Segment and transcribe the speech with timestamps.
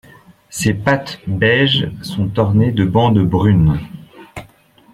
[0.49, 3.79] Ses pattes beige sont ornées de bandes brunes.